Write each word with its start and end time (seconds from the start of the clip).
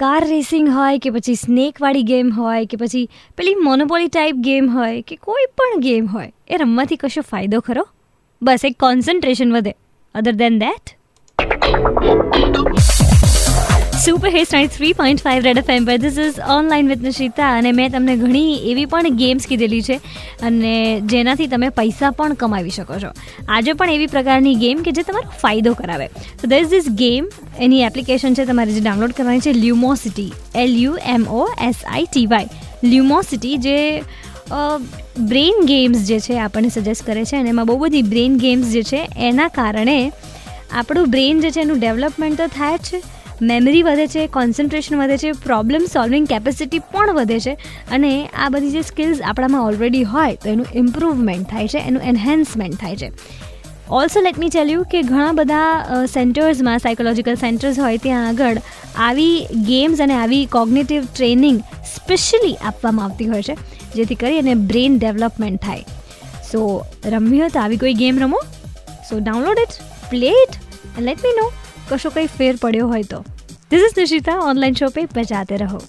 Car 0.00 0.28
racing 0.28 0.68
હોય 0.68 0.98
કે 0.98 1.10
પછી 1.10 1.34
સ્નેકવાળી 1.34 2.02
ગેમ 2.02 2.30
હોય 2.32 2.66
કે 2.66 2.76
પછી 2.76 3.10
પેલી 3.36 3.54
મોનોપોલી 3.54 4.08
ટાઈપ 4.08 4.34
ગેમ 4.34 4.70
હોય 4.70 5.02
કે 5.02 5.16
કોઈ 5.16 5.46
પણ 5.46 5.80
ગેમ 5.80 6.06
હોય, 6.06 6.32
એ 6.48 6.56
રમવાથી 6.56 6.96
કશો 6.96 7.20
ફાયદો 7.20 7.60
ખરો? 7.60 7.88
બસ 8.42 8.60
એક 8.64 8.78
કોન્સન્ટ્રેશન 8.78 9.52
વધે. 9.52 9.74
Other 10.14 10.32
than 10.32 10.58
that 10.58 10.99
super 14.02 14.28
hits 14.32 14.52
ninety 14.54 14.70
three 14.74 14.94
point 14.98 15.22
five 15.24 15.46
red 15.46 15.58
F 15.60 15.70
M 15.72 15.86
પર 15.88 15.96
this 16.02 16.18
is 16.26 16.36
online 16.54 16.86
with 16.90 17.02
Nishita 17.06 17.48
અને 17.56 17.66
મેં 17.78 17.90
તમને 17.94 18.14
ઘણી 18.22 18.54
એવી 18.70 18.88
પણ 18.92 19.18
ગેમ્સ 19.22 19.48
કીધેલી 19.50 19.80
છે, 19.88 19.96
અને 20.48 21.02
જેનાથી 21.12 21.48
તમે 21.54 21.68
પૈસા 21.80 22.10
પણ 22.20 22.38
કમાવી 22.42 22.74
શકો 22.76 23.00
છો. 23.02 23.10
આજે 23.56 23.74
પણ 23.82 23.92
એવી 23.96 24.10
પ્રકારની 24.14 24.54
ગેમ 24.62 24.80
કે 24.86 24.94
જે 24.98 25.04
તમારો 25.10 25.36
ફાયદો 25.42 25.74
કરાવે. 25.82 26.06
તો 26.40 26.44
there 26.46 26.62
is 26.62 26.72
this 26.72 26.88
game 27.02 27.28
any 27.66 27.82
application 27.90 28.40
છે 28.40 28.48
તમારે 28.52 28.74
જે 28.78 28.86
ડાઉનલોડ 28.86 29.14
કરવાની 29.20 29.44
છે 29.48 29.54
Lumosity 29.58 30.32
L 30.64 30.74
U 30.84 30.96
M 31.16 31.28
O 31.42 31.44
S 31.68 31.84
I 31.92 32.08
T 32.08 32.26
Y 32.34 32.48
Lumosity 32.88 33.54
જે 33.68 33.78
બ્રેઇન 35.30 35.62
ગેમ્સ 35.70 36.08
જે 36.10 36.20
છે 36.26 36.42
આપણને 36.48 36.74
સજેસ્ટ 36.78 37.08
કરે 37.12 37.28
છે, 37.28 37.36
અને 37.36 37.52
એમાં 37.54 37.68
બહુ 37.68 37.80
બધી 37.86 38.06
બ્રેઇન 38.12 38.42
ગેમ્સ 38.48 38.74
જે 38.74 38.82
છે, 38.90 39.06
એના 39.30 39.52
કારણે 39.60 39.96
આપણું 40.72 41.16
બ્રેઇન 41.16 41.46
જે 41.46 41.56
છે 41.56 41.66
એનું 41.68 41.78
ડેવલપમેન્ટ 41.80 42.40
તો 42.40 42.52
થાય 42.60 42.78
જ 42.78 42.90
છે 42.90 42.98
મેમરી 43.42 43.82
વધે 43.82 44.06
છે 44.06 44.26
કોન્સન્ટ્રેશન 44.26 44.96
વધે 44.96 45.18
છે 45.18 45.32
પ્રોબ્લેમ 45.32 45.86
સોલ્વિંગ 45.86 46.26
કેપેસિટી 46.28 46.78
પણ 46.78 47.14
વધે 47.14 47.40
છે 47.40 47.52
અને 47.90 48.26
આ 48.38 48.48
બધી 48.48 48.70
જે 48.70 48.82
સ્કિલ્સ 48.82 49.22
આપણામાં 49.22 49.62
ઓલરેડી 49.62 50.02
હોય 50.02 50.34
તો 50.34 50.48
એનું 50.48 50.66
ઇમ્પ્રુવમેન્ટ 50.74 51.50
થાય 51.50 51.68
છે, 51.68 51.78
એનું 51.78 52.02
એન્હેન્સમેન્ટ 52.02 52.80
થાય 52.80 52.96
છે. 52.96 53.10
Also 53.90 54.20
let 54.20 54.38
me 54.38 54.48
tell 54.48 54.70
you 54.70 54.82
કે 54.82 55.02
ઘણા 55.02 55.32
બધા 55.32 56.04
સેન્ટર્સમાં 56.06 56.78
સાયકોલોજીકલ 56.78 57.34
સેન્ટર્સ 57.34 57.78
હોય 57.78 57.96
ત્યાં 57.96 58.28
આગળ 58.28 58.58
આવી 58.96 59.46
ગેમ્સ 59.66 60.00
અને 60.00 60.14
આવી 60.14 60.44
કોગ્નેટિવ 60.46 61.06
ટ્રેનિંગ 61.14 61.60
સ્પેશિયલી 61.94 62.54
આપવામાં 62.54 63.04
આવતી 63.04 63.26
હોય 63.26 63.42
છે, 63.42 63.56
જેથી 63.94 64.14
કરી 64.14 64.38
અને 64.38 64.54
બ્રેન 64.54 64.98
ડેવલપમેન્ટ 64.98 65.62
થાય. 65.62 65.84
સો 66.52 66.84
રમવી 67.06 67.40
હોય 67.40 67.48
તો 67.48 67.60
આવી 67.60 67.76
કોઈ 67.76 67.94
ગેમ 67.94 68.18
રમો? 68.18 68.40
So 69.10 69.18
download 69.18 69.58
it 69.58 69.74
play 70.10 70.30
it 70.42 70.54
let 71.00 71.18
me 71.24 71.36
know 71.40 71.46
કશો 71.90 72.10
કંઈ 72.10 72.26
ફેર 72.26 72.56
પડ્યો 72.56 72.88
હોય 72.88 73.02
તો. 73.02 73.24
This 73.70 73.80
is 73.80 73.98
Nishita 73.98 74.38
online 74.38 74.72
show 74.72 74.88
pay 74.88 75.04
બજાતે 75.04 75.56
રહો. 75.56 75.80